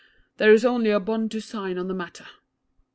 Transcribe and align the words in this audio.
There 0.37 0.51
is 0.51 0.65
only 0.65 0.89
a 0.89 0.99
bond 0.99 1.29
to 1.29 1.39
sign 1.39 1.77
on 1.77 1.87
the 1.87 1.93
matter." 1.93 2.25